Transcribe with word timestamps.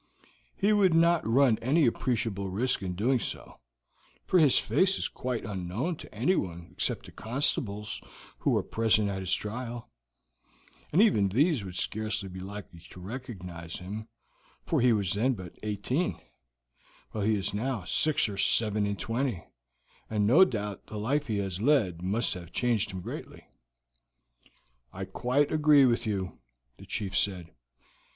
"He 0.57 0.73
would 0.73 0.95
not 0.95 1.27
run 1.27 1.59
any 1.59 1.85
appreciable 1.85 2.49
risk 2.49 2.81
in 2.81 2.95
doing 2.95 3.19
so, 3.19 3.59
for 4.25 4.39
his 4.39 4.57
face 4.57 4.97
is 4.97 5.07
quite 5.07 5.45
unknown 5.45 5.95
to 5.97 6.11
anyone 6.11 6.69
except 6.71 7.05
the 7.05 7.11
constables 7.11 8.01
who 8.39 8.49
were 8.49 8.63
present 8.63 9.09
at 9.09 9.19
his 9.19 9.31
trial, 9.31 9.91
and 10.91 11.03
even 11.03 11.29
these 11.29 11.63
would 11.63 11.75
scarcely 11.75 12.29
be 12.29 12.39
likely 12.39 12.79
to 12.89 12.99
recognize 12.99 13.75
him, 13.75 14.07
for 14.65 14.81
he 14.81 14.91
was 14.91 15.13
then 15.13 15.33
but 15.33 15.53
eighteen, 15.61 16.19
while 17.11 17.23
he 17.23 17.35
is 17.35 17.53
now 17.53 17.83
six 17.83 18.27
or 18.27 18.37
seven 18.37 18.87
and 18.87 18.97
twenty, 18.97 19.43
and 20.09 20.25
no 20.25 20.43
doubt 20.43 20.87
the 20.87 20.97
life 20.97 21.27
he 21.27 21.37
has 21.37 21.61
led 21.61 22.01
must 22.01 22.33
have 22.33 22.51
changed 22.51 22.89
him 22.89 23.01
greatly." 23.01 23.45
"I 24.91 25.05
quite 25.05 25.51
agree 25.51 25.85
with 25.85 26.07
you," 26.07 26.39
the 26.77 26.87
chief 26.87 27.15
said. 27.15 27.51